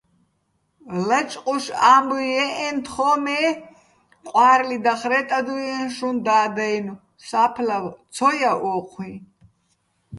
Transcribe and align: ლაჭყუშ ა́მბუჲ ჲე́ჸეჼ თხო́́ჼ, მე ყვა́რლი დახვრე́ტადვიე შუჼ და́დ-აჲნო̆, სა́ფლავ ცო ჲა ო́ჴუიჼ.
ლაჭყუშ 1.07 1.65
ა́მბუჲ 1.93 2.25
ჲე́ჸეჼ 2.33 2.69
თხო́́ჼ, 2.85 3.15
მე 3.23 3.39
ყვა́რლი 4.29 4.77
დახვრე́ტადვიე 4.83 5.77
შუჼ 5.95 6.09
და́დ-აჲნო̆, 6.25 7.01
სა́ფლავ 7.27 7.85
ცო 8.15 8.29
ჲა 8.39 8.51
ო́ჴუიჼ. 8.71 9.13